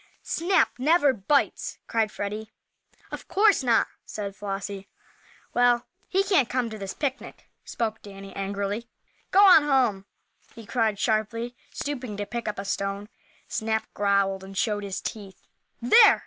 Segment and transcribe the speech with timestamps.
[0.23, 2.51] "Snap never bites!" cried Freddie.
[3.11, 4.87] "Of course not," said Flossie.
[5.53, 8.89] "Well, he can't come to this picnic!" spoke Danny, angrily.
[9.29, 10.07] "Go on home!"
[10.55, 13.09] he cried, sharply, stooping to pick up a stone.
[13.47, 15.45] Snap growled and showed his teeth.
[15.79, 16.19] "There!"